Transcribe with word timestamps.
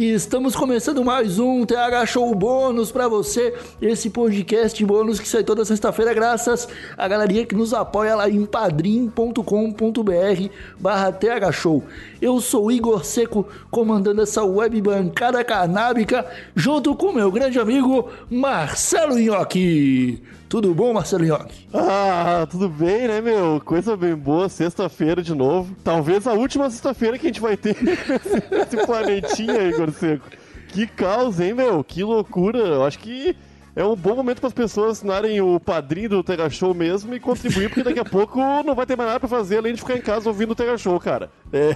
E 0.00 0.14
estamos 0.14 0.56
começando 0.56 1.04
mais 1.04 1.38
um 1.38 1.66
TH 1.66 2.06
Show 2.06 2.34
bônus 2.34 2.90
para 2.90 3.06
você. 3.06 3.52
Esse 3.82 4.08
podcast 4.08 4.82
bônus 4.82 5.20
que 5.20 5.28
sai 5.28 5.44
toda 5.44 5.62
sexta-feira, 5.62 6.14
graças 6.14 6.66
à 6.96 7.06
galerinha 7.06 7.44
que 7.44 7.54
nos 7.54 7.74
apoia 7.74 8.14
lá 8.14 8.26
em 8.26 8.46
padrim.com.br 8.46 9.42
barra 10.78 11.12
TH 11.12 11.52
Show. 11.52 11.84
Eu 12.18 12.40
sou 12.40 12.72
Igor 12.72 13.04
Seco, 13.04 13.46
comandando 13.70 14.22
essa 14.22 14.42
web 14.42 14.80
bancada 14.80 15.44
canábica, 15.44 16.24
junto 16.56 16.94
com 16.94 17.12
meu 17.12 17.30
grande 17.30 17.60
amigo 17.60 18.08
Marcelo 18.30 19.18
Nhoque. 19.18 20.22
Tudo 20.50 20.74
bom, 20.74 20.92
Marcelo 20.92 21.24
Nhoque? 21.24 21.68
Ah, 21.72 22.44
tudo 22.50 22.68
bem, 22.68 23.06
né, 23.06 23.20
meu? 23.20 23.62
Coisa 23.64 23.96
bem 23.96 24.16
boa, 24.16 24.48
sexta-feira 24.48 25.22
de 25.22 25.32
novo. 25.32 25.76
Talvez 25.84 26.26
a 26.26 26.32
última 26.32 26.68
sexta-feira 26.68 27.16
que 27.16 27.28
a 27.28 27.28
gente 27.28 27.40
vai 27.40 27.56
ter 27.56 27.76
esse 28.50 28.84
planetinha 28.84 29.60
aí, 29.60 29.70
Igor 29.70 29.92
Seco. 29.92 30.26
Que 30.66 30.88
caos, 30.88 31.38
hein, 31.38 31.54
meu? 31.54 31.84
Que 31.84 32.02
loucura. 32.02 32.58
Eu 32.58 32.84
acho 32.84 32.98
que 32.98 33.36
é 33.76 33.84
um 33.84 33.94
bom 33.94 34.16
momento 34.16 34.40
para 34.40 34.48
as 34.48 34.52
pessoas 34.52 34.98
assinarem 34.98 35.40
o 35.40 35.60
padrinho 35.60 36.08
do 36.08 36.24
Tega 36.24 36.50
Show 36.50 36.74
mesmo 36.74 37.14
e 37.14 37.20
contribuir, 37.20 37.68
porque 37.68 37.84
daqui 37.84 38.00
a 38.00 38.04
pouco 38.04 38.40
não 38.64 38.74
vai 38.74 38.86
ter 38.86 38.96
mais 38.96 39.06
nada 39.06 39.20
para 39.20 39.28
fazer 39.28 39.58
além 39.58 39.74
de 39.74 39.80
ficar 39.80 39.96
em 39.98 40.02
casa 40.02 40.28
ouvindo 40.28 40.50
o 40.50 40.56
Tega 40.56 40.76
Show, 40.76 40.98
cara. 40.98 41.30
É, 41.52 41.74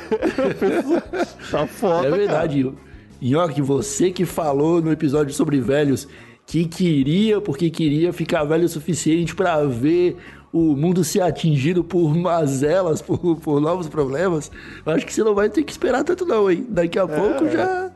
tá 1.48 1.64
foda, 1.68 2.08
É 2.08 2.10
verdade. 2.10 2.64
Cara. 2.64 2.74
Nhoque, 3.22 3.62
você 3.62 4.10
que 4.10 4.26
falou 4.26 4.82
no 4.82 4.90
episódio 4.90 5.32
sobre 5.32 5.60
velhos 5.60 6.08
que 6.46 6.64
queria, 6.64 7.40
porque 7.40 7.70
queria 7.70 8.12
ficar 8.12 8.44
velho 8.44 8.64
o 8.64 8.68
suficiente 8.68 9.34
para 9.34 9.64
ver 9.64 10.16
o 10.52 10.76
mundo 10.76 11.02
ser 11.02 11.20
atingido 11.20 11.82
por 11.82 12.14
mazelas, 12.14 13.02
por, 13.02 13.36
por 13.36 13.60
novos 13.60 13.88
problemas, 13.88 14.52
eu 14.86 14.92
acho 14.92 15.04
que 15.04 15.12
você 15.12 15.24
não 15.24 15.34
vai 15.34 15.48
ter 15.48 15.64
que 15.64 15.72
esperar 15.72 16.04
tanto 16.04 16.24
não, 16.24 16.48
hein? 16.48 16.64
Daqui 16.68 16.98
a 16.98 17.02
é, 17.02 17.06
pouco 17.06 17.50
já... 17.50 17.90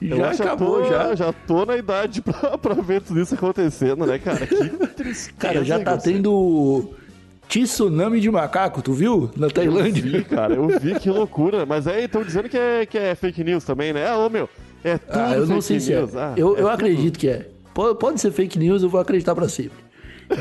Já 0.00 0.30
acabou, 0.32 0.82
tô, 0.82 0.88
já. 0.88 1.14
Já 1.14 1.32
tô 1.32 1.64
na 1.64 1.76
idade 1.76 2.20
pra, 2.20 2.58
pra 2.58 2.74
ver 2.74 3.02
tudo 3.02 3.20
isso 3.20 3.36
acontecendo, 3.36 4.04
né, 4.04 4.18
cara? 4.18 4.44
Que 4.48 4.68
tristeza. 4.96 5.30
Cara, 5.38 5.64
já 5.64 5.78
tá 5.78 5.96
tendo 5.96 6.90
tsunami 7.48 8.18
de 8.18 8.28
macaco, 8.28 8.82
tu 8.82 8.92
viu? 8.92 9.30
Na 9.36 9.48
Tailândia. 9.48 10.00
Eu 10.04 10.12
vi, 10.12 10.24
cara, 10.24 10.54
eu 10.54 10.68
vi, 10.80 10.98
que 10.98 11.08
loucura. 11.08 11.64
Mas 11.64 11.86
aí 11.86 12.06
estão 12.06 12.24
dizendo 12.24 12.48
que 12.48 12.58
é, 12.58 12.84
que 12.84 12.98
é 12.98 13.14
fake 13.14 13.44
news 13.44 13.62
também, 13.62 13.92
né? 13.92 14.08
Ah, 14.08 14.18
ô 14.18 14.28
meu, 14.28 14.48
é 14.82 14.98
tudo 14.98 15.18
ah, 15.18 15.36
eu 15.36 15.46
não 15.46 15.60
sei 15.60 15.78
se 15.78 15.92
é. 15.92 16.04
Ah, 16.16 16.34
eu, 16.36 16.56
é 16.56 16.62
eu 16.62 16.68
acredito 16.68 17.16
que 17.16 17.28
é. 17.28 17.51
Pode, 17.74 18.20
ser 18.20 18.30
fake 18.30 18.58
news, 18.58 18.82
eu 18.82 18.88
vou 18.88 19.00
acreditar 19.00 19.34
para 19.34 19.48
sempre. 19.48 19.78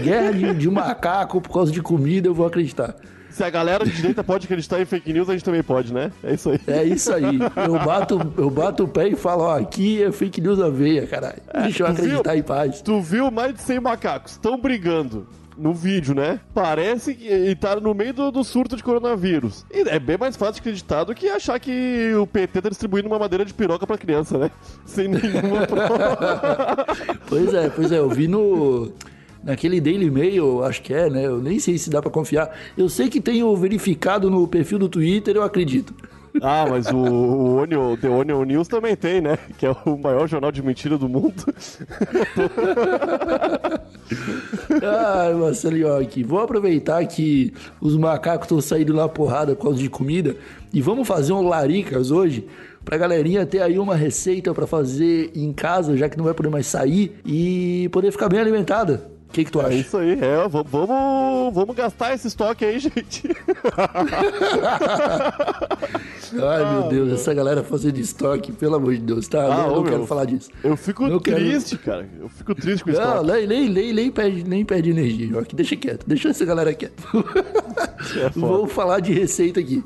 Guerra 0.04 0.32
de, 0.32 0.54
de 0.54 0.70
macaco 0.70 1.42
por 1.42 1.52
causa 1.52 1.72
de 1.72 1.82
comida, 1.82 2.28
eu 2.28 2.34
vou 2.34 2.46
acreditar. 2.46 2.96
Se 3.30 3.44
a 3.44 3.50
galera 3.50 3.86
de 3.86 3.92
direita 3.92 4.24
pode 4.24 4.46
acreditar 4.46 4.82
em 4.82 4.86
fake 4.86 5.14
news, 5.14 5.30
a 5.30 5.34
gente 5.34 5.46
também 5.46 5.64
pode, 5.64 5.94
né? 5.94 6.12
É 6.22 6.34
isso 6.34 6.50
aí. 6.50 6.59
É 6.68 6.84
isso 6.84 7.14
aí. 7.14 7.40
Eu 7.66 7.80
bato, 7.80 8.34
eu 8.38 8.50
bato 8.50 8.84
o 8.84 8.88
pé 8.88 9.08
e 9.08 9.16
falo, 9.16 9.44
ó, 9.44 9.58
aqui 9.58 10.04
é 10.04 10.12
fake 10.12 10.42
news 10.42 10.59
a 10.59 10.70
veia, 10.70 11.08
caralho. 11.08 11.42
É, 11.54 11.62
Deixa 11.64 11.84
eu 11.84 11.88
acreditar 11.88 12.32
viu, 12.32 12.40
em 12.40 12.44
paz. 12.44 12.82
Tu 12.82 13.02
viu 13.02 13.32
mais 13.32 13.54
de 13.54 13.62
100 13.62 13.80
macacos, 13.80 14.34
estão 14.34 14.59
brigando 14.59 15.26
no 15.62 15.73
vídeo, 15.73 16.16
né? 16.16 16.40
Parece 16.54 17.14
que 17.14 17.56
tá 17.56 17.80
no 17.80 17.94
meio 17.94 18.14
do, 18.14 18.31
do, 18.31 18.44
surto 18.44 18.76
de 18.76 18.84
coronavírus. 18.84 19.64
E 19.72 19.88
é 19.88 20.00
bem 20.00 20.18
mais 20.18 20.36
fácil 20.36 20.56
de 20.56 20.59
acreditar 20.62 21.03
do 21.03 21.14
que 21.14 21.28
achar 21.30 21.59
que 21.59 22.14
o 22.16 22.26
PT 22.26 22.62
tá 22.64 22.70
distribuindo 22.70 23.08
uma 23.08 23.20
madeira 23.20 23.45
de 23.45 23.53
piroca 23.53 23.86
pra 23.86 23.98
criança, 23.98 24.40
né? 24.40 24.52
Sem 24.86 25.08
nenhuma 25.08 25.66
prova. 25.68 26.86
pois 27.28 27.53
é, 27.53 27.70
pois 27.70 27.92
é, 27.92 28.00
eu 28.00 28.09
vi 28.09 28.28
no 28.28 28.92
naquele 29.44 29.80
Daily 29.80 30.09
Mail, 30.09 30.64
acho 30.64 30.81
que 30.81 30.94
é, 30.94 31.09
né? 31.09 31.26
Eu 31.26 31.40
nem 31.40 31.59
sei 31.59 31.78
se 31.78 31.90
dá 31.90 32.02
para 32.02 32.12
confiar. 32.12 32.56
Eu 32.75 32.90
sei 32.90 33.07
que 33.07 33.22
tem 33.22 33.44
o 33.44 33.56
verificado 33.56 34.30
no 34.30 34.47
perfil 34.47 34.80
do 34.80 34.90
Twitter, 34.90 35.36
eu 35.36 35.44
acredito. 35.44 35.94
Ah, 36.42 36.66
mas 36.69 36.88
o, 36.88 36.97
o 36.97 37.56
Onion, 37.62 37.97
The 37.97 38.09
Onion 38.09 38.44
News 38.44 38.68
também 38.68 38.96
tem, 38.96 39.19
né? 39.22 39.38
Que 39.58 39.66
é 39.66 39.75
o 39.86 39.97
maior 39.97 40.28
jornal 40.28 40.52
de 40.52 40.62
mentira 40.64 40.97
do 40.97 41.09
mundo. 41.09 41.44
Ai, 44.81 45.34
Marcelinho, 45.34 45.96
aqui. 45.96 46.24
Vou 46.24 46.40
aproveitar 46.40 47.06
que 47.06 47.53
os 47.80 47.96
macacos 47.97 48.46
estão 48.46 48.62
saindo 48.62 48.94
na 48.94 49.08
porrada 49.09 49.56
por 49.56 49.64
causa 49.64 49.80
de 49.80 49.90
comida 49.90 50.36
e 50.74 50.81
vamos 50.81 51.08
fazer 51.08 51.34
um 51.34 51.47
laricas 51.47 52.12
hoje 52.12 52.48
pra 52.84 52.98
galerinha 52.98 53.46
ter 53.46 53.62
aí 53.62 53.78
uma 53.78 53.96
receita 53.96 54.53
para 54.53 54.66
fazer 54.66 55.31
em 55.36 55.53
casa, 55.53 55.96
já 55.96 56.09
que 56.09 56.18
não 56.18 56.25
vai 56.25 56.34
poder 56.34 56.50
mais 56.50 56.68
sair 56.68 57.19
e 57.25 57.90
poder 57.92 58.12
ficar 58.12 58.30
bem 58.30 58.40
alimentada. 58.40 59.09
O 59.30 59.34
que, 59.34 59.46
que 59.46 59.52
tu 59.52 59.62
é 59.62 59.66
acha? 59.66 59.74
É 59.74 59.78
isso 59.78 59.98
aí, 59.98 60.12
é, 60.12 60.48
vamos, 60.50 61.53
vamos 61.53 61.74
gastar 61.75 62.13
esse 62.13 62.28
estoque 62.28 62.66
aí, 62.66 62.80
gente. 62.80 63.30
Ai, 66.34 66.74
meu 66.74 66.84
Deus, 66.90 67.12
essa 67.12 67.34
galera 67.34 67.64
fazendo 67.64 67.97
estoque, 67.97 68.52
pelo 68.52 68.75
amor 68.75 68.94
de 68.94 69.02
Deus, 69.02 69.28
tá? 69.28 69.42
Ah, 69.42 69.66
eu 69.68 69.75
não 69.75 69.84
quero 69.84 70.06
falar 70.06 70.25
disso. 70.25 70.52
Eu 70.64 70.78
fico 70.78 71.08
não 71.08 71.19
triste, 71.19 71.75
quero... 71.78 71.97
cara. 71.97 72.08
Eu 72.19 72.30
fico 72.30 72.53
triste 72.56 72.84
com 72.84 72.92
isso. 72.92 73.02
Não, 73.02 73.24
nem, 73.24 73.47
nem, 73.47 73.68
nem, 73.69 73.94
nem, 73.94 74.12
perde, 74.12 74.44
nem 74.44 74.64
perde 74.64 74.92
energia, 74.92 75.40
Aqui, 75.40 75.56
deixa 75.56 75.75
quieto, 75.75 76.06
deixa 76.08 76.30
essa 76.30 76.46
galera 76.46 76.72
quieta. 76.74 77.02
É 78.18 78.30
Vou 78.36 78.68
falar 78.68 79.00
de 79.00 79.14
receita 79.14 79.59
aqui. 79.59 79.84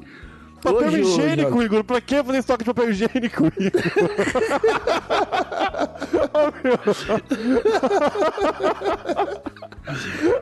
Papel 0.62 0.88
Hoje, 0.88 1.02
higiênico, 1.02 1.62
Igor. 1.62 1.84
Pra 1.84 2.00
que 2.02 2.24
fazer 2.24 2.40
estoque 2.40 2.64
de 2.64 2.74
papel 2.74 2.90
higiênico, 2.90 3.46
Igor? 3.46 3.54
oh, 6.34 6.52
meu. 6.64 6.80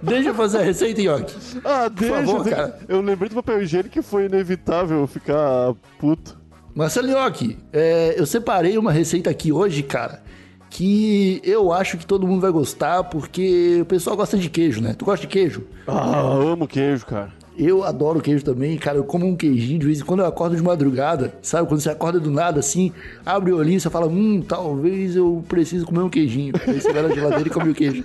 Deixa 0.01 0.29
eu 0.29 0.35
fazer 0.35 0.59
a 0.59 0.61
receita, 0.61 1.01
Yoki. 1.01 1.35
Ah, 1.63 1.89
deixa. 1.89 2.13
Por 2.13 2.25
favor, 2.25 2.49
cara. 2.49 2.79
Eu 2.87 3.01
lembrei 3.01 3.29
do 3.29 3.35
papel 3.35 3.61
higiênico 3.61 3.93
que 3.93 4.01
foi 4.01 4.25
inevitável 4.25 5.05
ficar 5.07 5.73
puto. 5.99 6.37
Marcelo 6.75 7.09
Yoki, 7.09 7.57
é, 7.71 8.15
eu 8.17 8.25
separei 8.25 8.77
uma 8.77 8.91
receita 8.91 9.29
aqui 9.29 9.51
hoje, 9.51 9.83
cara, 9.83 10.23
que 10.69 11.39
eu 11.43 11.71
acho 11.71 11.97
que 11.97 12.05
todo 12.05 12.25
mundo 12.25 12.41
vai 12.41 12.51
gostar, 12.51 13.03
porque 13.03 13.79
o 13.81 13.85
pessoal 13.85 14.15
gosta 14.15 14.37
de 14.37 14.49
queijo, 14.49 14.81
né? 14.81 14.95
Tu 14.97 15.05
gosta 15.05 15.21
de 15.21 15.31
queijo? 15.31 15.63
Ah, 15.87 16.19
amo 16.21 16.67
queijo, 16.67 17.05
cara. 17.05 17.31
Eu 17.57 17.83
adoro 17.83 18.19
queijo 18.19 18.43
também, 18.43 18.77
cara. 18.77 18.97
Eu 18.97 19.03
como 19.03 19.27
um 19.27 19.35
queijinho 19.35 19.79
de 19.79 19.85
vez 19.85 19.99
em 19.99 20.03
quando 20.03 20.21
eu 20.21 20.25
acordo 20.25 20.55
de 20.55 20.61
madrugada, 20.61 21.33
sabe? 21.41 21.67
Quando 21.67 21.81
você 21.81 21.89
acorda 21.89 22.19
do 22.19 22.31
nada 22.31 22.59
assim, 22.59 22.91
abre 23.25 23.51
o 23.51 23.57
olhinho 23.57 23.77
e 23.77 23.79
você 23.79 23.89
fala, 23.89 24.07
hum, 24.07 24.43
talvez 24.47 25.15
eu 25.15 25.43
preciso 25.47 25.85
comer 25.85 26.01
um 26.01 26.09
queijinho. 26.09 26.53
Aí 26.67 26.81
você 26.81 26.91
vai 26.91 27.03
na 27.03 27.13
geladeira 27.13 27.47
e 27.47 27.51
come 27.51 27.71
o 27.71 27.75
queijo. 27.75 28.03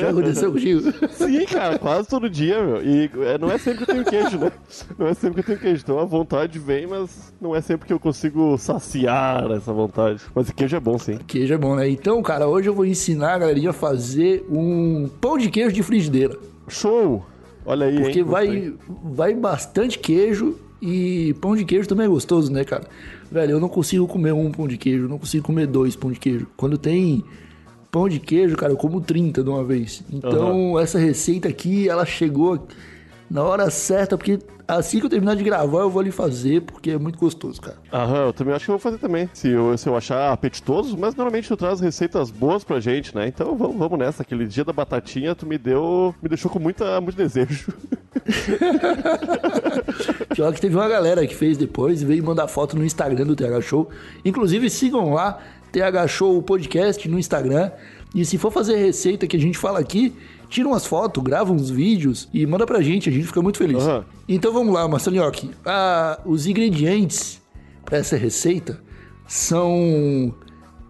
Já 0.00 0.10
aconteceu 0.10 0.52
contigo? 0.52 0.92
Sim, 1.10 1.44
cara, 1.46 1.78
quase 1.78 2.08
todo 2.08 2.28
dia, 2.28 2.62
meu. 2.64 2.82
E 2.82 3.10
é, 3.26 3.38
não 3.38 3.50
é 3.50 3.58
sempre 3.58 3.84
que 3.84 3.90
eu 3.90 3.94
tenho 3.94 4.04
queijo, 4.04 4.38
né? 4.38 4.52
Não 4.98 5.06
é 5.06 5.14
sempre 5.14 5.42
que 5.42 5.52
eu 5.52 5.56
tenho 5.56 5.58
queijo. 5.58 5.82
Então 5.82 5.98
a 5.98 6.04
vontade 6.04 6.58
vem, 6.58 6.86
mas 6.86 7.32
não 7.40 7.54
é 7.54 7.60
sempre 7.60 7.86
que 7.86 7.92
eu 7.92 8.00
consigo 8.00 8.58
saciar 8.58 9.50
essa 9.52 9.72
vontade. 9.72 10.20
Mas 10.34 10.50
queijo 10.50 10.76
é 10.76 10.80
bom, 10.80 10.98
sim. 10.98 11.18
Queijo 11.26 11.54
é 11.54 11.58
bom, 11.58 11.76
né? 11.76 11.88
Então, 11.88 12.20
cara, 12.22 12.48
hoje 12.48 12.68
eu 12.68 12.74
vou 12.74 12.84
ensinar 12.84 13.34
a 13.34 13.38
galerinha 13.38 13.70
a 13.70 13.72
fazer 13.72 14.44
um 14.50 15.08
pão 15.20 15.38
de 15.38 15.48
queijo 15.48 15.72
de 15.72 15.82
frigideira. 15.82 16.36
Show! 16.68 17.24
Olha 17.64 17.86
aí, 17.86 18.00
Porque 18.00 18.20
hein, 18.20 18.24
vai, 18.24 18.74
vai 19.04 19.34
bastante 19.34 19.98
queijo 19.98 20.56
e 20.80 21.34
pão 21.40 21.54
de 21.54 21.64
queijo 21.64 21.88
também 21.88 22.06
é 22.06 22.08
gostoso, 22.08 22.50
né, 22.52 22.64
cara? 22.64 22.84
Velho, 23.30 23.52
eu 23.52 23.60
não 23.60 23.68
consigo 23.68 24.06
comer 24.06 24.32
um 24.32 24.50
pão 24.50 24.66
de 24.66 24.78
queijo, 24.78 25.08
não 25.08 25.18
consigo 25.18 25.44
comer 25.44 25.66
dois 25.66 25.94
pão 25.94 26.10
de 26.10 26.18
queijo. 26.18 26.46
Quando 26.56 26.78
tem 26.78 27.22
pão 27.90 28.08
de 28.08 28.18
queijo, 28.18 28.56
cara, 28.56 28.72
eu 28.72 28.76
como 28.76 29.00
30 29.00 29.42
de 29.42 29.50
uma 29.50 29.62
vez. 29.62 30.02
Então, 30.10 30.72
uhum. 30.72 30.78
essa 30.78 30.98
receita 30.98 31.48
aqui, 31.48 31.88
ela 31.88 32.06
chegou 32.06 32.66
na 33.30 33.44
hora 33.44 33.70
certa, 33.70 34.18
porque 34.18 34.40
assim 34.66 34.98
que 34.98 35.06
eu 35.06 35.10
terminar 35.10 35.36
de 35.36 35.44
gravar, 35.44 35.80
eu 35.80 35.90
vou 35.90 36.00
ali 36.00 36.10
fazer, 36.10 36.62
porque 36.62 36.90
é 36.90 36.98
muito 36.98 37.18
gostoso, 37.18 37.60
cara. 37.60 37.76
Aham, 37.92 38.26
eu 38.26 38.32
também 38.32 38.54
acho 38.54 38.64
que 38.64 38.70
eu 38.70 38.74
vou 38.74 38.80
fazer 38.80 38.98
também. 38.98 39.30
Se 39.32 39.48
eu, 39.48 39.76
se 39.78 39.88
eu 39.88 39.96
achar 39.96 40.32
apetitoso, 40.32 40.96
mas 40.98 41.14
normalmente 41.14 41.46
tu 41.46 41.56
traz 41.56 41.80
receitas 41.80 42.30
boas 42.30 42.64
pra 42.64 42.80
gente, 42.80 43.14
né? 43.14 43.28
Então 43.28 43.56
vamos, 43.56 43.76
vamos 43.76 43.98
nessa. 43.98 44.22
Aquele 44.22 44.46
dia 44.46 44.64
da 44.64 44.72
batatinha, 44.72 45.34
tu 45.34 45.46
me 45.46 45.56
deu. 45.56 46.14
me 46.20 46.28
deixou 46.28 46.50
com 46.50 46.58
muita, 46.58 47.00
muito 47.00 47.16
desejo. 47.16 47.72
Pior 50.34 50.52
que 50.52 50.60
teve 50.60 50.74
uma 50.74 50.88
galera 50.88 51.26
que 51.26 51.34
fez 51.34 51.56
depois 51.56 52.02
e 52.02 52.04
veio 52.04 52.24
mandar 52.24 52.48
foto 52.48 52.76
no 52.76 52.84
Instagram 52.84 53.26
do 53.26 53.36
TH 53.36 53.60
Show. 53.60 53.88
Inclusive, 54.24 54.68
sigam 54.68 55.12
lá, 55.12 55.38
TH 55.70 56.08
Show 56.08 56.42
Podcast 56.42 57.08
no 57.08 57.18
Instagram. 57.18 57.70
E 58.14 58.24
se 58.24 58.38
for 58.38 58.50
fazer 58.50 58.76
receita 58.76 59.26
que 59.26 59.36
a 59.36 59.40
gente 59.40 59.56
fala 59.56 59.78
aqui, 59.78 60.12
tira 60.50 60.68
umas 60.68 60.84
fotos, 60.84 61.22
grava 61.22 61.52
uns 61.52 61.70
vídeos 61.70 62.28
e 62.34 62.44
manda 62.44 62.66
pra 62.66 62.82
gente, 62.82 63.08
a 63.08 63.12
gente 63.12 63.26
fica 63.26 63.40
muito 63.40 63.56
feliz. 63.56 63.82
Uhum. 63.84 64.02
Então 64.28 64.52
vamos 64.52 64.74
lá, 64.74 64.86
Marcelo 64.86 65.16
Nhoque. 65.16 65.50
Ah, 65.64 66.18
os 66.26 66.46
ingredientes 66.46 67.40
para 67.84 67.98
essa 67.98 68.16
receita 68.16 68.80
são 69.26 70.34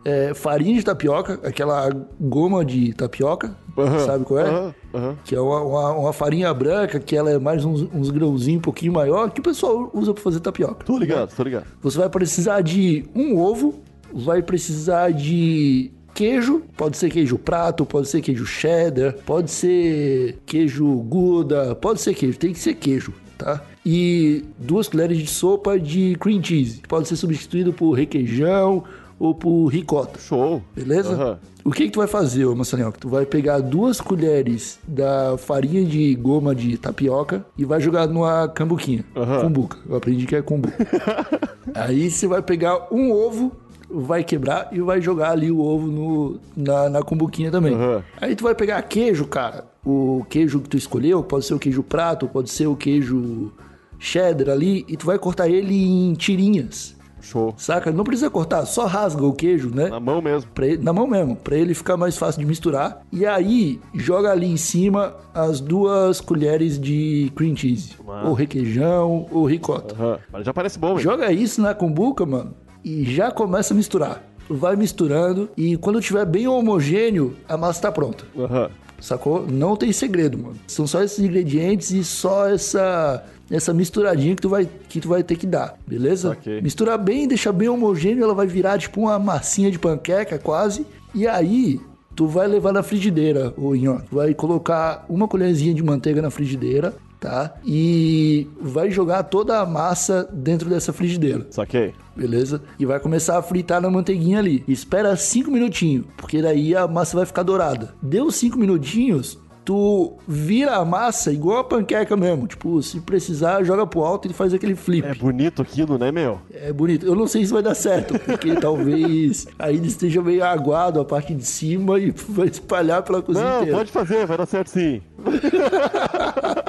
é, 0.05 0.33
farinha 0.35 0.75
de 0.75 0.85
tapioca, 0.85 1.39
aquela 1.45 1.91
goma 2.19 2.65
de 2.65 2.95
tapioca, 2.95 3.55
uhum. 3.77 4.07
sabe 4.07 4.25
qual 4.25 4.41
é? 4.41 4.51
Uhum. 4.51 4.75
Uhum. 4.93 5.17
Que 5.25 5.35
é 5.37 5.41
uma, 5.41 5.61
uma, 5.61 5.91
uma, 5.93 6.13
farinha 6.13 6.53
branca, 6.55 6.99
que 6.99 7.15
ela 7.15 7.31
é 7.31 7.39
mais 7.39 7.65
uns, 7.65 7.83
uns 7.95 8.11
grãozinhos 8.11 8.59
um 8.59 8.63
pouquinho 8.63 8.93
maior, 8.93 9.31
que 9.31 9.41
o 9.41 9.43
pessoal 9.43 9.91
usa 9.93 10.15
para 10.15 10.23
fazer 10.23 10.41
tapioca. 10.41 10.85
Tô 10.85 10.99
ligado, 10.99 11.35
tô 11.37 11.43
ligado. 11.43 11.67
Você 11.83 11.99
vai 11.99 12.09
precisar 12.09 12.63
de 12.63 13.05
um 13.15 13.39
ovo, 13.39 13.81
vai 14.13 14.43
precisar 14.43 15.13
de 15.13 15.93
queijo, 16.21 16.63
pode 16.77 16.99
ser 16.99 17.09
queijo 17.09 17.39
prato, 17.39 17.87
pode 17.87 18.07
ser 18.07 18.21
queijo 18.21 18.45
cheddar, 18.45 19.15
pode 19.25 19.51
ser 19.51 20.39
queijo 20.45 20.87
gouda, 20.87 21.75
pode 21.75 22.03
ser 22.03 22.13
queijo, 22.13 22.39
tem 22.39 22.53
que 22.53 22.59
ser 22.59 22.75
queijo, 22.75 23.15
tá? 23.39 23.65
E 23.87 24.45
duas 24.59 24.87
colheres 24.87 25.17
de 25.17 25.27
sopa 25.27 25.81
de 25.81 26.15
cream 26.21 26.45
cheese, 26.45 26.83
pode 26.87 27.09
ser 27.09 27.17
substituído 27.17 27.73
por 27.73 27.93
requeijão 27.93 28.85
ou 29.19 29.35
pro 29.35 29.65
ricota. 29.65 30.21
Show. 30.21 30.63
Beleza? 30.77 31.15
Aham. 31.15 31.39
O 31.65 31.71
que 31.73 31.85
que 31.85 31.91
tu 31.91 31.99
vai 32.01 32.09
fazer, 32.09 32.45
ô? 32.45 32.55
Tu 32.99 33.09
vai 33.09 33.25
pegar 33.25 33.61
duas 33.61 33.99
colheres 34.01 34.79
da 34.87 35.37
farinha 35.39 35.85
de 35.85 36.15
goma 36.17 36.55
de 36.55 36.77
tapioca 36.77 37.45
e 37.57 37.65
vai 37.65 37.81
jogar 37.81 38.07
numa 38.07 38.47
cambuquinha. 38.49 39.05
Aham. 39.17 39.41
Cumbuca. 39.43 39.79
Eu 39.89 39.97
aprendi 39.97 40.27
que 40.27 40.37
é 40.37 40.43
cumbuca. 40.43 40.77
Aí 41.75 42.11
você 42.11 42.27
vai 42.27 42.43
pegar 42.43 42.89
um 42.91 43.11
ovo, 43.11 43.53
vai 43.93 44.23
quebrar 44.25 44.69
e 44.73 44.81
vai 44.81 45.01
jogar 45.01 45.31
ali 45.33 45.51
o 45.51 45.61
ovo 45.61 45.87
no, 45.87 46.41
na, 46.57 46.89
na 46.89 47.03
cumbuquinha 47.03 47.51
também. 47.51 47.75
Aham. 47.75 48.03
Aí 48.21 48.37
tu 48.37 48.45
vai 48.45 48.55
pegar 48.55 48.81
queijo, 48.83 49.27
cara. 49.27 49.65
O 49.85 50.25
queijo 50.29 50.61
que 50.61 50.69
tu 50.69 50.77
escolheu, 50.77 51.23
pode 51.23 51.45
ser 51.47 51.55
o 51.55 51.59
queijo 51.59 51.83
prato, 51.83 52.29
pode 52.29 52.51
ser 52.51 52.67
o 52.67 52.77
queijo 52.77 53.53
cheddar 53.99 54.51
ali, 54.51 54.85
e 54.89 54.97
tu 54.97 55.07
vai 55.07 55.19
cortar 55.19 55.49
ele 55.49 55.75
em 55.75 56.15
tirinhas. 56.15 56.97
Show. 57.23 57.53
Saca? 57.59 57.93
Não 57.93 58.03
precisa 58.03 58.31
cortar, 58.31 58.65
só 58.65 58.87
rasga 58.87 59.23
o 59.27 59.35
queijo, 59.35 59.69
né? 59.75 59.89
Na 59.89 60.01
mão 60.01 60.23
mesmo. 60.23 60.51
Pra 60.55 60.67
ele- 60.67 60.83
na 60.83 60.91
mão 60.91 61.07
mesmo, 61.07 61.37
pra 61.37 61.55
ele 61.55 61.75
ficar 61.75 61.95
mais 61.99 62.17
fácil 62.17 62.41
de 62.41 62.47
misturar. 62.47 63.03
E 63.13 63.27
aí, 63.27 63.79
joga 63.95 64.31
ali 64.31 64.47
em 64.47 64.57
cima 64.57 65.15
as 65.35 65.61
duas 65.61 66.19
colheres 66.23 66.81
de 66.81 67.31
cream 67.37 67.55
cheese. 67.55 67.93
Ah. 68.09 68.23
Ou 68.27 68.33
requeijão, 68.33 69.27
ou 69.31 69.45
ricota. 69.45 69.95
Aham. 69.95 70.19
Mas 70.33 70.47
já 70.47 70.55
parece 70.55 70.79
bom, 70.79 70.93
hein? 70.93 71.01
Joga 71.01 71.31
isso 71.31 71.61
na 71.61 71.75
cumbuca, 71.75 72.25
mano, 72.25 72.55
e 72.85 73.05
já 73.05 73.31
começa 73.31 73.75
a 73.75 73.77
misturar. 73.77 74.25
Vai 74.49 74.75
misturando 74.75 75.49
e 75.57 75.77
quando 75.77 76.01
tiver 76.01 76.25
bem 76.27 76.49
homogêneo, 76.49 77.37
a 77.49 77.57
massa 77.57 77.83
tá 77.83 77.93
pronta. 77.93 78.25
Aham. 78.37 78.71
Sacou? 79.01 79.47
Não 79.47 79.77
tem 79.77 79.93
segredo, 79.93 80.37
mano. 80.37 80.57
São 80.67 80.87
só 80.87 81.03
esses 81.03 81.19
ingredientes 81.19 81.91
e 81.91 82.05
só 82.05 82.49
essa 82.49 83.25
essa 83.51 83.75
misturadinha 83.75 84.37
que 84.37 84.43
tu 84.43 84.49
vai 84.49 84.69
que 84.89 85.01
tu 85.01 85.09
vai 85.09 85.23
ter 85.23 85.37
que 85.37 85.47
dar, 85.47 85.77
beleza? 85.87 86.31
Ok. 86.31 86.61
Misturar 86.61 86.99
bem, 86.99 87.27
deixar 87.27 87.53
bem 87.53 87.69
homogêneo, 87.69 88.23
ela 88.23 88.35
vai 88.35 88.47
virar 88.47 88.79
tipo 88.79 89.01
uma 89.01 89.19
massinha 89.19 89.71
de 89.71 89.79
panqueca 89.79 90.39
quase. 90.39 90.87
E 91.15 91.27
aí 91.27 91.81
tu 92.15 92.27
vai 92.27 92.47
levar 92.47 92.73
na 92.73 92.83
frigideira, 92.83 93.53
o 93.57 93.75
nhoque. 93.75 94.07
Vai 94.13 94.35
colocar 94.35 95.05
uma 95.09 95.27
colherzinha 95.27 95.75
de 95.75 95.83
manteiga 95.83 96.21
na 96.21 96.31
frigideira, 96.31 96.95
tá? 97.21 97.55
E 97.65 98.49
vai 98.61 98.91
jogar 98.91 99.23
toda 99.25 99.61
a 99.61 99.67
massa 99.67 100.29
dentro 100.33 100.69
dessa 100.71 100.93
frigideira 100.93 101.47
Saquei. 101.51 101.93
beleza? 102.17 102.63
E 102.79 102.87
vai 102.87 102.99
começar 102.99 103.37
a 103.39 103.43
fritar 103.43 103.81
na 103.81 103.91
manteiguinha 103.91 104.39
ali. 104.39 104.65
Espera 104.67 105.15
5 105.15 105.51
minutinhos, 105.51 106.07
porque 106.17 106.41
daí 106.41 106.75
a 106.75 106.89
massa 106.89 107.17
vai 107.19 107.27
ficar 107.27 107.43
dourada. 107.43 107.95
Deu 108.03 108.31
5 108.31 108.59
minutinhos, 108.59 109.39
tu 109.65 110.17
vira 110.27 110.77
a 110.77 110.85
massa 110.85 111.31
igual 111.31 111.59
a 111.59 111.65
panqueca 111.65 112.17
mesmo. 112.17 112.47
Tipo, 112.47 112.83
se 112.83 112.99
precisar, 113.01 113.63
joga 113.63 113.87
pro 113.87 114.01
alto 114.03 114.29
e 114.29 114.33
faz 114.33 114.55
aquele 114.55 114.75
flip. 114.75 115.07
É 115.07 115.15
bonito 115.15 115.61
aquilo, 115.61 115.99
né, 115.99 116.11
meu? 116.11 116.41
É 116.53 116.73
bonito. 116.73 117.05
Eu 117.07 117.15
não 117.15 117.27
sei 117.27 117.45
se 117.45 117.53
vai 117.53 117.63
dar 117.63 117.75
certo, 117.75 118.19
porque 118.19 118.55
talvez 118.59 119.47
ainda 119.59 119.87
esteja 119.87 120.23
meio 120.23 120.43
aguado 120.45 120.99
a 121.01 121.05
parte 121.05 121.35
de 121.35 121.45
cima 121.45 121.99
e 121.99 122.11
vai 122.11 122.49
espalhar 122.49 123.03
pela 123.03 123.21
cozinha 123.23 123.45
Não, 123.45 123.59
inteira. 123.59 123.77
pode 123.77 123.93
fazer, 123.93 124.27
vai 124.27 124.39
dar 124.39 124.47
certo 124.47 124.69
sim. 124.71 125.03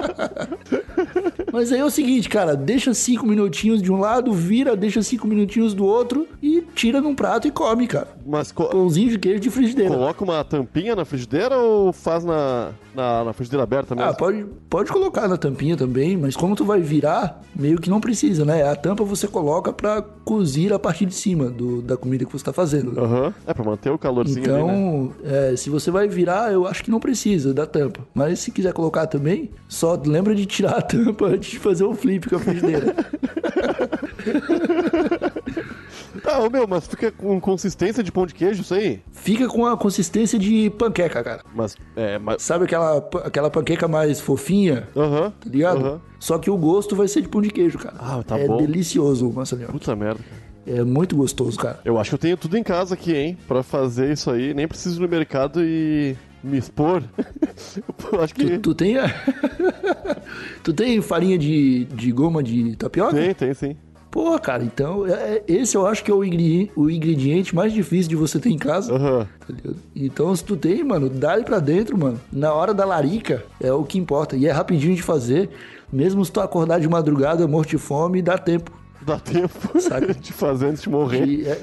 Mas 1.52 1.72
aí 1.72 1.80
é 1.80 1.86
o 1.86 1.90
seguinte, 1.90 2.30
cara, 2.30 2.56
deixa 2.56 2.94
5 2.94 3.26
minutinhos 3.26 3.82
de 3.82 3.92
um 3.92 4.00
lado, 4.00 4.32
vira, 4.34 4.76
deixa 4.76 5.02
5 5.02 5.28
minutinhos 5.28 5.74
do 5.74 5.86
outro 5.86 6.28
e 6.42 6.62
tira 6.74 7.02
num 7.02 7.14
prato 7.16 7.48
e 7.48 7.52
come, 7.52 7.88
cara. 7.88 8.08
Mas 8.26 8.52
co- 8.52 8.66
Pãozinho 8.66 9.10
de 9.10 9.20
queijo 9.20 9.40
de 9.40 9.50
frigideira. 9.50 9.90
coloca 9.94 10.24
uma 10.24 10.44
tampinha 10.44 10.96
na 10.96 11.04
frigideira 11.06 11.58
ou 11.58 11.92
faz 11.92 12.24
na, 12.24 12.72
na, 12.96 13.24
na 13.26 13.34
frigideira 13.34 13.64
aberta 13.64 13.96
mesmo? 13.96 14.10
Ah, 14.10 14.14
pode, 14.14 14.46
pode 14.70 14.92
colocar 14.92 15.28
na 15.28 15.38
tampinha 15.38 15.76
também, 15.76 16.16
mas 16.16 16.36
como 16.36 16.56
tu 16.56 16.64
vai 16.64 16.80
virar, 16.80 17.42
meio 17.56 17.80
que 17.80 17.90
não 17.90 18.00
precisa, 18.00 18.46
né? 18.46 18.64
A 18.70 18.76
tampa 18.76 19.04
você 19.04 19.28
coloca 19.28 19.74
pra 19.74 20.02
cozir 20.02 20.72
a 20.72 20.80
parte 20.80 21.06
de 21.06 21.14
cima 21.14 21.50
do- 21.50 21.82
da 21.82 21.98
comida 21.98 22.24
que 22.26 22.32
você 22.32 22.46
tá 22.46 22.54
fazendo. 22.54 22.98
Aham. 23.00 23.34
É 23.46 23.54
pra 23.54 23.64
manter 23.66 23.90
o 23.90 23.98
calorzinho 23.98 24.44
ali, 24.46 24.64
né? 24.64 24.74
Então, 24.74 25.12
é, 25.24 25.56
se 25.56 25.70
você 25.70 25.92
vai 25.92 26.08
virar, 26.08 26.52
eu 26.54 26.66
acho 26.66 26.84
que 26.84 26.92
não 26.92 27.00
precisa 27.00 27.54
da 27.54 27.66
tampa. 27.66 28.02
Mas 28.14 28.40
se 28.40 28.52
quiser 28.52 28.72
colocar 28.74 29.08
também, 29.08 29.50
só 29.68 30.00
lembra 30.06 30.34
de 30.36 30.46
tirar 30.46 30.78
a 30.78 30.82
tampa 30.82 31.26
antes 31.28 31.51
de 31.52 31.60
fazer 31.60 31.84
o 31.84 31.94
flip 31.94 32.30
com 32.30 32.36
a 32.36 32.40
frigideira. 32.40 32.96
Tá, 36.24 36.40
ô 36.40 36.50
meu, 36.50 36.68
mas 36.68 36.88
fica 36.88 37.12
com 37.12 37.40
consistência 37.40 38.04
de 38.04 38.12
pão 38.12 38.26
de 38.26 38.34
queijo 38.34 38.62
isso 38.62 38.74
aí? 38.74 39.02
Fica 39.12 39.48
com 39.48 39.66
a 39.66 39.78
consistência 39.78 40.38
de 40.38 40.70
panqueca, 40.72 41.24
cara. 41.24 41.42
Mas, 41.56 41.76
é, 41.96 42.20
mas... 42.20 42.44
Sabe 42.44 42.66
aquela, 42.66 42.98
aquela 43.24 43.50
panqueca 43.50 43.88
mais 43.88 44.20
fofinha? 44.20 44.88
Aham. 44.96 45.32
Tá 45.32 45.50
ligado? 45.50 45.86
Aham. 45.86 46.02
Só 46.20 46.38
que 46.38 46.50
o 46.50 46.58
gosto 46.58 46.96
vai 46.96 47.08
ser 47.08 47.22
de 47.22 47.30
pão 47.30 47.42
de 47.42 47.50
queijo, 47.50 47.80
cara. 47.80 47.96
Ah, 48.00 48.22
tá 48.24 48.38
é 48.38 48.48
bom. 48.48 48.58
delicioso, 48.58 49.32
Marcelinho. 49.32 49.70
Puta 49.70 49.96
merda, 49.96 50.20
cara. 50.22 50.42
É 50.68 50.84
muito 50.84 51.16
gostoso, 51.16 51.58
cara. 51.58 51.80
Eu 51.84 51.98
acho 51.98 52.12
que 52.12 52.16
eu 52.16 52.20
tenho 52.20 52.38
tudo 52.38 52.56
em 52.56 52.62
casa 52.64 52.94
aqui, 52.94 53.16
hein? 53.16 53.38
Pra 53.48 53.64
fazer 53.64 54.12
isso 54.14 54.30
aí. 54.30 54.54
Nem 54.54 54.68
preciso 54.68 55.00
ir 55.00 55.02
no 55.02 55.08
mercado 55.08 55.64
e 55.64 56.16
me 56.44 56.58
expor. 56.58 57.04
Eu 58.12 58.22
acho 58.24 58.34
que... 58.36 58.46
Tu, 58.46 58.60
tu 58.60 58.76
tem. 58.76 58.98
a- 58.98 59.14
tu 60.64 60.74
tem 60.74 61.02
farinha 61.02 61.38
de, 61.38 61.86
de 61.86 62.12
goma 62.12 62.42
de 62.44 62.76
tapioca? 62.76 63.16
Tem, 63.16 63.34
tem 63.34 63.54
sim. 63.54 63.76
Pô, 64.10 64.38
cara, 64.40 64.62
então. 64.64 65.08
é- 65.08 65.12
é- 65.38 65.44
esse 65.48 65.76
eu 65.78 65.88
acho 65.88 66.04
que 66.04 66.12
é 66.12 66.14
o 66.14 66.24
ingrediente, 66.24 66.72
o 66.76 66.90
ingrediente 66.90 67.56
mais 67.56 67.72
difícil 67.72 68.10
de 68.10 68.16
você 68.18 68.40
ter 68.40 68.50
em 68.50 68.58
casa. 68.58 68.94
Aham. 68.94 69.28
tá 69.40 69.54
ligado? 69.54 69.76
Então, 69.96 70.36
se 70.36 70.44
tu 70.44 70.58
tem, 70.58 70.84
mano, 70.84 71.10
dá 71.10 71.36
ele 71.36 71.46
pra 71.46 71.60
dentro, 71.60 71.98
mano. 71.98 72.20
Na 72.32 72.54
hora 72.54 72.74
da 72.74 72.84
larica 72.84 73.44
é 73.60 73.72
o 73.72 73.84
que 73.86 73.98
importa. 73.98 74.36
E 74.36 74.46
é 74.48 74.52
rapidinho 74.52 74.96
de 74.96 75.02
fazer. 75.02 75.50
Mesmo 75.92 76.24
se 76.26 76.32
tu 76.32 76.42
acordar 76.42 76.80
de 76.80 76.90
madrugada, 76.90 77.48
morto 77.48 77.70
de 77.70 77.78
fome, 77.78 78.22
dá 78.22 78.38
tempo. 78.38 78.72
Dá 79.04 79.18
tempo 79.18 79.80
Saca? 79.80 80.14
de 80.14 80.32
fazer 80.34 80.68
antes 80.68 80.84
de 80.84 80.90
morrer. 80.90 81.26
E 81.26 81.46
é- 81.48 81.60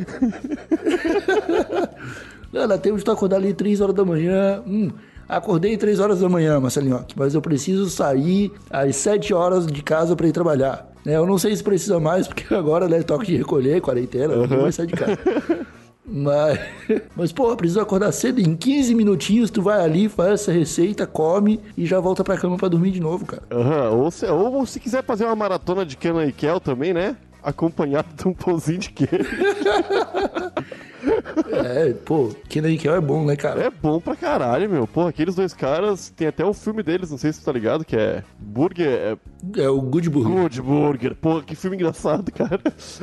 Tempo 2.82 2.96
de 2.96 3.04
tu 3.04 3.10
acordar 3.10 3.36
ali 3.36 3.52
3 3.52 3.80
horas 3.80 3.94
da 3.94 4.04
manhã. 4.04 4.62
Hum, 4.66 4.90
acordei 5.28 5.76
3 5.76 6.00
horas 6.00 6.20
da 6.20 6.28
manhã, 6.28 6.58
Marcelinho, 6.58 7.04
mas 7.16 7.34
eu 7.34 7.42
preciso 7.42 7.88
sair 7.90 8.50
às 8.70 8.96
7 8.96 9.34
horas 9.34 9.66
de 9.66 9.82
casa 9.82 10.16
pra 10.16 10.26
ir 10.26 10.32
trabalhar. 10.32 10.88
Né, 11.04 11.16
Eu 11.16 11.26
não 11.26 11.38
sei 11.38 11.54
se 11.54 11.62
precisa 11.62 12.00
mais, 12.00 12.26
porque 12.26 12.52
agora, 12.54 12.88
né, 12.88 13.02
toque 13.02 13.26
de 13.26 13.36
recolher, 13.36 13.80
quarentena, 13.80 14.34
não 14.34 14.46
vai 14.62 14.72
sair 14.72 14.86
de 14.86 14.94
casa. 14.94 15.18
Mas, 16.10 16.58
mas, 17.14 17.32
pô, 17.32 17.54
precisa 17.54 17.82
acordar 17.82 18.10
cedo. 18.12 18.40
Em 18.40 18.56
15 18.56 18.94
minutinhos, 18.94 19.50
tu 19.50 19.60
vai 19.60 19.80
ali, 19.82 20.08
faz 20.08 20.32
essa 20.40 20.52
receita, 20.52 21.06
come 21.06 21.60
e 21.76 21.84
já 21.84 22.00
volta 22.00 22.24
pra 22.24 22.38
cama 22.38 22.56
pra 22.56 22.68
dormir 22.68 22.92
de 22.92 23.00
novo, 23.00 23.26
cara. 23.26 23.42
Aham, 23.50 23.90
Ou, 23.90 24.10
se, 24.10 24.24
ou 24.26 24.64
se 24.64 24.80
quiser 24.80 25.04
fazer 25.04 25.26
uma 25.26 25.36
maratona 25.36 25.84
de 25.84 25.96
Kenan 25.98 26.24
e 26.26 26.32
Kel 26.32 26.58
também, 26.60 26.94
né? 26.94 27.14
Acompanhado 27.42 28.08
de 28.16 28.26
um 28.26 28.32
pãozinho 28.32 28.78
de 28.78 28.90
queijo. 28.90 29.28
É, 31.50 31.92
pô, 31.92 32.30
Kenan 32.48 32.70
e 32.70 32.78
Kel 32.78 32.94
é 32.94 33.00
bom, 33.00 33.24
né, 33.24 33.36
cara? 33.36 33.62
É 33.62 33.70
bom 33.70 34.00
pra 34.00 34.16
caralho, 34.16 34.68
meu. 34.68 34.86
Pô, 34.86 35.06
aqueles 35.06 35.34
dois 35.34 35.52
caras, 35.52 36.10
tem 36.10 36.28
até 36.28 36.44
o 36.44 36.52
filme 36.52 36.82
deles, 36.82 37.10
não 37.10 37.18
sei 37.18 37.32
se 37.32 37.40
tu 37.40 37.44
tá 37.44 37.52
ligado, 37.52 37.84
que 37.84 37.96
é 37.96 38.22
Burger, 38.38 38.88
é 38.88 39.16
É 39.56 39.68
o 39.68 39.80
Good 39.80 40.10
Burger. 40.10 40.42
Good 40.42 40.62
Burger. 40.62 41.14
Pô, 41.14 41.40
que 41.40 41.54
filme 41.54 41.76
engraçado, 41.76 42.30
cara. 42.32 42.60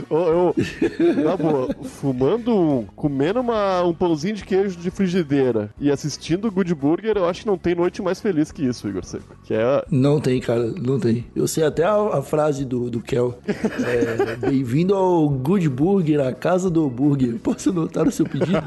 Eu, 0.10 0.54
eu 0.56 1.24
na 1.24 1.38
boa, 1.38 1.74
fumando 1.84 2.56
um, 2.56 2.86
comendo 2.96 3.39
uma, 3.39 3.84
um 3.84 3.94
pãozinho 3.94 4.36
de 4.36 4.44
queijo 4.44 4.77
de 4.77 4.92
frigideira 4.92 5.70
e 5.80 5.89
assistindo 5.89 6.51
Good 6.51 6.74
Burger, 6.75 7.18
eu 7.18 7.25
acho 7.25 7.42
que 7.42 7.48
não 7.48 7.58
tem 7.58 7.74
noite 7.75 8.01
mais 8.01 8.20
feliz 8.20 8.51
que 8.51 8.65
isso, 8.65 8.88
Igor 8.88 9.06
Seco. 9.06 9.36
Que 9.44 9.54
é 9.54 9.86
Não 9.89 10.20
tem, 10.20 10.39
cara, 10.42 10.65
não 10.65 11.00
tem. 11.00 11.25
Eu 11.36 11.48
sei 11.48 11.63
até 11.63 11.84
a, 11.84 11.96
a 11.96 12.22
frase 12.22 12.65
do, 12.65 12.89
do 12.89 13.00
Kel. 13.01 13.38
É, 13.48 14.36
Bem-vindo 14.36 14.94
ao 14.94 15.30
Good 15.30 15.70
Burger, 15.70 16.20
a 16.22 16.34
casa 16.34 16.70
do 16.70 16.89
burger. 16.89 17.39
Posso 17.39 17.70
anotar 17.70 18.08
o 18.08 18.12
seu 18.12 18.25
pedido? 18.25 18.62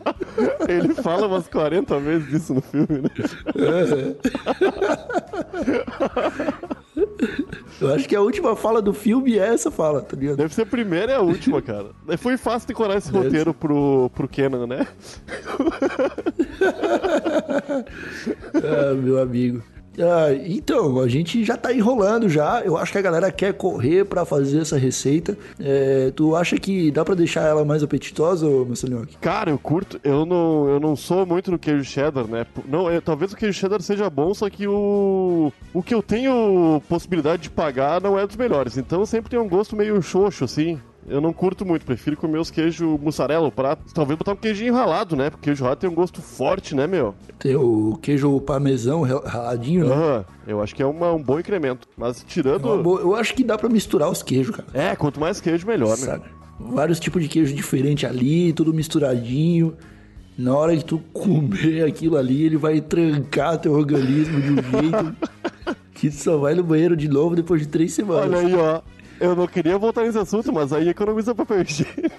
Ele 0.68 0.94
fala 0.94 1.26
umas 1.26 1.48
40 1.48 1.98
vezes 1.98 2.42
isso 2.42 2.54
no 2.54 2.60
filme, 2.60 3.02
né? 3.02 3.10
Eu 7.80 7.94
acho 7.94 8.08
que 8.08 8.14
a 8.14 8.20
última 8.20 8.54
fala 8.54 8.82
do 8.82 8.92
filme 8.92 9.38
é 9.38 9.46
essa 9.46 9.70
fala, 9.70 10.02
tá 10.02 10.16
ligado? 10.16 10.36
Deve 10.36 10.54
ser 10.54 10.62
a 10.62 10.66
primeira 10.66 11.12
e 11.12 11.14
a 11.14 11.20
última, 11.20 11.60
cara. 11.62 11.92
Foi 12.18 12.36
fácil 12.36 12.68
decorar 12.68 12.96
esse 12.96 13.10
Deve 13.10 13.24
roteiro 13.24 13.54
pro, 13.54 14.10
pro 14.14 14.28
Kenan, 14.28 14.66
né? 14.66 14.86
Ah, 18.54 18.94
meu 18.94 19.20
amigo. 19.20 19.62
Ah, 20.00 20.32
então, 20.46 20.98
a 21.00 21.08
gente 21.08 21.44
já 21.44 21.56
tá 21.56 21.72
enrolando 21.72 22.28
já. 22.28 22.60
Eu 22.62 22.76
acho 22.76 22.92
que 22.92 22.98
a 22.98 23.02
galera 23.02 23.30
quer 23.30 23.52
correr 23.54 24.04
pra 24.04 24.24
fazer 24.24 24.60
essa 24.60 24.78
receita. 24.78 25.36
É, 25.58 26.12
tu 26.14 26.34
acha 26.34 26.56
que 26.58 26.90
dá 26.90 27.04
pra 27.04 27.14
deixar 27.14 27.42
ela 27.42 27.64
mais 27.64 27.82
apetitosa, 27.82 28.46
Marcelinho? 28.66 29.06
Cara, 29.20 29.50
eu 29.50 29.58
curto. 29.58 30.00
Eu 30.02 30.24
não, 30.24 30.68
eu 30.68 30.80
não 30.80 30.96
sou 30.96 31.24
muito 31.26 31.50
no 31.50 31.58
queijo 31.58 31.84
cheddar, 31.84 32.26
né? 32.26 32.46
Não, 32.68 32.90
eu- 32.90 33.02
talvez 33.02 33.32
o 33.32 33.36
queijo 33.36 33.58
cheddar 33.58 33.82
seja 33.82 34.08
bom, 34.08 34.32
só 34.34 34.48
que 34.48 34.66
o 34.66 35.52
o 35.72 35.82
que 35.82 35.94
eu 35.94 36.02
tenho 36.02 36.80
possibilidade 36.88 37.42
de 37.42 37.50
pagar 37.50 38.00
não 38.00 38.18
é 38.18 38.26
dos 38.26 38.36
melhores. 38.36 38.76
Então 38.76 39.04
sempre 39.06 39.30
tem 39.30 39.38
um 39.38 39.48
gosto 39.48 39.76
meio 39.76 40.00
xoxo, 40.02 40.44
assim. 40.44 40.80
Eu 41.08 41.20
não 41.20 41.32
curto 41.32 41.64
muito, 41.66 41.84
prefiro 41.84 42.16
comer 42.16 42.38
os 42.38 42.50
queijos 42.50 42.86
mussarela, 43.00 43.48
o 43.48 43.50
prato. 43.52 43.82
Talvez 43.92 44.16
botar 44.18 44.32
um 44.32 44.36
queijinho 44.36 44.74
ralado, 44.74 45.16
né? 45.16 45.30
Porque 45.30 45.44
queijo 45.46 45.64
ralado 45.64 45.80
tem 45.80 45.90
um 45.90 45.94
gosto 45.94 46.20
forte, 46.22 46.74
né, 46.74 46.86
meu? 46.86 47.14
Tem 47.38 47.56
o 47.56 47.98
queijo 48.00 48.40
parmesão 48.42 49.02
raladinho, 49.02 49.86
né? 49.88 49.94
Aham. 49.94 50.24
Eu 50.46 50.62
acho 50.62 50.74
que 50.74 50.82
é 50.82 50.86
uma- 50.86 51.12
um 51.12 51.22
bom 51.22 51.40
incremento. 51.40 51.88
Mas 51.96 52.24
tirando. 52.28 52.64
Uma 52.66 52.82
boa- 52.82 53.00
Eu 53.00 53.14
acho 53.16 53.34
que 53.34 53.42
dá 53.42 53.56
pra 53.58 53.68
misturar 53.68 54.08
os 54.10 54.22
queijos, 54.22 54.54
cara. 54.54 54.68
É, 54.74 54.94
quanto 54.94 55.18
mais 55.18 55.40
queijo, 55.40 55.66
melhor, 55.66 55.90
né? 55.90 55.96
Sabe? 56.06 56.24
vários 56.62 57.00
tipos 57.00 57.22
de 57.22 57.28
queijo 57.28 57.54
diferente 57.54 58.04
ali, 58.04 58.52
tudo 58.52 58.72
misturadinho. 58.74 59.74
Na 60.36 60.54
hora 60.54 60.76
que 60.76 60.84
tu 60.84 60.98
comer 61.12 61.84
aquilo 61.86 62.18
ali, 62.18 62.44
ele 62.44 62.58
vai 62.58 62.80
trancar 62.82 63.58
teu 63.58 63.72
organismo 63.72 64.38
de 64.40 64.50
um 64.52 64.56
jeito 64.56 65.16
que 65.94 66.10
só 66.10 66.36
vai 66.36 66.54
no 66.54 66.62
banheiro 66.62 66.94
de 66.94 67.08
novo 67.08 67.34
depois 67.34 67.62
de 67.62 67.68
três 67.68 67.94
semanas. 67.94 68.26
Olha 68.38 68.38
aí, 68.46 68.54
ó. 68.54 68.82
Eu 69.20 69.36
não 69.36 69.46
queria 69.46 69.78
voltar 69.78 70.02
nesse 70.04 70.18
assunto, 70.18 70.52
mas 70.52 70.72
aí 70.72 70.88
economiza 70.88 71.34
papel 71.34 71.62
higiênico. 71.62 72.00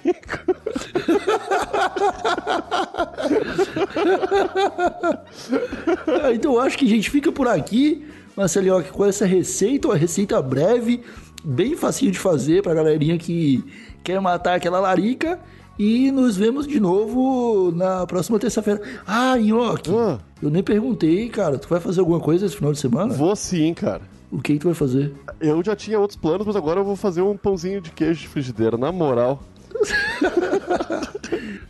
Ah, 6.22 6.32
então 6.32 6.54
eu 6.54 6.60
acho 6.60 6.78
que 6.78 6.84
a 6.84 6.88
gente 6.88 7.10
fica 7.10 7.32
por 7.32 7.48
aqui, 7.48 8.04
Marcelinho, 8.36 8.82
com 8.84 9.04
essa 9.04 9.26
receita, 9.26 9.88
uma 9.88 9.96
receita 9.96 10.40
breve, 10.40 11.02
bem 11.44 11.76
facinho 11.76 12.12
de 12.12 12.18
fazer 12.18 12.62
pra 12.62 12.74
galerinha 12.74 13.18
que 13.18 13.62
quer 14.04 14.20
matar 14.20 14.54
aquela 14.56 14.80
larica. 14.80 15.38
E 15.78 16.12
nos 16.12 16.36
vemos 16.36 16.66
de 16.66 16.78
novo 16.78 17.72
na 17.74 18.06
próxima 18.06 18.38
terça-feira. 18.38 18.80
Ah, 19.06 19.38
Nhoque, 19.38 19.90
Ah. 19.90 20.18
eu 20.42 20.50
nem 20.50 20.62
perguntei, 20.62 21.30
cara. 21.30 21.58
Tu 21.58 21.66
vai 21.66 21.80
fazer 21.80 22.00
alguma 22.00 22.20
coisa 22.20 22.44
esse 22.44 22.54
final 22.54 22.72
de 22.72 22.78
semana? 22.78 23.14
Vou 23.14 23.34
sim, 23.34 23.72
cara. 23.72 24.02
O 24.32 24.40
que, 24.40 24.54
que 24.54 24.60
tu 24.60 24.64
vai 24.64 24.74
fazer? 24.74 25.12
Eu 25.38 25.62
já 25.62 25.76
tinha 25.76 26.00
outros 26.00 26.18
planos, 26.18 26.46
mas 26.46 26.56
agora 26.56 26.80
eu 26.80 26.84
vou 26.84 26.96
fazer 26.96 27.20
um 27.20 27.36
pãozinho 27.36 27.82
de 27.82 27.90
queijo 27.90 28.22
de 28.22 28.28
frigideira, 28.28 28.78
na 28.78 28.90
moral. 28.90 29.42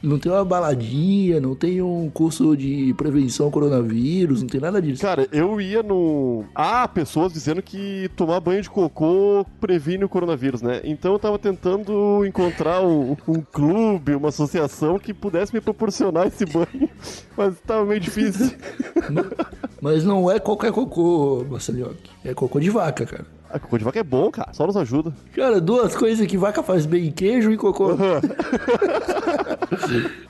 Não 0.02 0.18
tem 0.18 0.32
uma 0.32 0.44
baladinha, 0.44 1.40
não 1.40 1.54
tem 1.54 1.80
um 1.80 2.10
curso 2.10 2.56
de 2.56 2.92
prevenção 2.94 3.46
ao 3.46 3.52
coronavírus, 3.52 4.42
não 4.42 4.48
tem 4.48 4.60
nada 4.60 4.82
disso. 4.82 5.00
Cara, 5.00 5.28
eu 5.30 5.60
ia 5.60 5.80
no. 5.80 6.44
Há 6.56 6.88
pessoas 6.88 7.32
dizendo 7.32 7.62
que 7.62 8.10
tomar 8.16 8.40
banho 8.40 8.60
de 8.60 8.68
cocô 8.68 9.46
previne 9.60 10.02
o 10.02 10.08
coronavírus, 10.08 10.60
né? 10.60 10.80
Então 10.82 11.12
eu 11.12 11.20
tava 11.20 11.38
tentando 11.38 12.26
encontrar 12.26 12.84
um, 12.84 13.16
um 13.28 13.40
clube, 13.40 14.16
uma 14.16 14.30
associação 14.30 14.98
que 14.98 15.14
pudesse 15.14 15.54
me 15.54 15.60
proporcionar 15.60 16.26
esse 16.26 16.44
banho, 16.46 16.90
mas 17.36 17.60
tava 17.60 17.84
meio 17.84 18.00
difícil. 18.00 18.50
Mas 19.82 20.04
não 20.04 20.30
é 20.30 20.38
qualquer 20.38 20.70
cocô, 20.70 21.44
Marcelinho. 21.50 21.96
É 22.24 22.32
cocô 22.32 22.60
de 22.60 22.70
vaca, 22.70 23.04
cara. 23.04 23.26
A 23.50 23.58
cocô 23.58 23.76
de 23.76 23.82
vaca 23.82 23.98
é 23.98 24.04
bom, 24.04 24.30
cara, 24.30 24.52
só 24.52 24.64
nos 24.64 24.76
ajuda. 24.76 25.12
Cara, 25.34 25.60
duas 25.60 25.96
coisas 25.96 26.24
que 26.24 26.38
vaca 26.38 26.62
faz 26.62 26.86
bem, 26.86 27.10
queijo 27.10 27.50
e 27.50 27.56
cocô. 27.56 27.88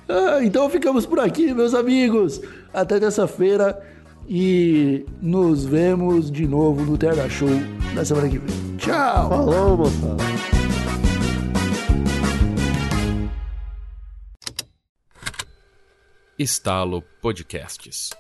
Ah, 0.09 0.45
então 0.45 0.69
ficamos 0.69 1.07
por 1.07 1.19
aqui, 1.19 1.55
meus 1.55 1.75
amigos. 1.75 2.41
Até 2.75 3.01
terça-feira 3.01 3.81
e 4.29 5.07
nos 5.23 5.65
vemos 5.65 6.31
de 6.31 6.47
novo 6.47 6.85
no 6.85 6.99
TH 6.99 7.31
Show 7.31 7.49
na 7.95 8.05
semana 8.05 8.29
que 8.29 8.39
vem. 8.39 8.77
Tchau! 8.77 9.29
Falou, 9.31 9.77
moçada. 9.79 10.23
Estalo 16.39 17.03
Podcasts. 17.23 18.11